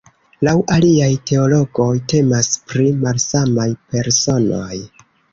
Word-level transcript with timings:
Laŭ 0.45 0.53
aliaj 0.75 1.09
teologoj 1.31 1.89
temas 2.13 2.49
pri 2.71 2.85
malsamaj 3.03 3.67
personoj. 3.97 4.73